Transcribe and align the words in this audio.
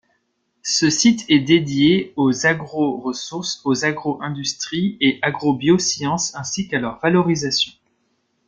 Ce 0.63 0.89
site 0.89 1.25
est 1.29 1.41
dédié 1.41 2.11
aux 2.15 2.47
agroressources, 2.47 3.61
aux 3.65 3.85
agro-industries 3.85 4.97
et 4.99 5.19
agrobiosciences 5.21 6.33
ainsi 6.33 6.67
qu’à 6.67 6.79
leur 6.79 6.99
valorisation. 7.01 7.71